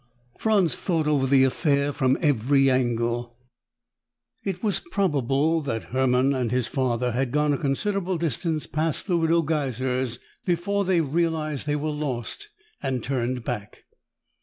[0.39, 3.37] Franz thought over the affair from every angle.
[4.43, 9.15] It was probable that Hermann and his father had gone a considerable distance past the
[9.15, 12.49] Widow Geiser's before they realized they were lost
[12.81, 13.83] and turned back.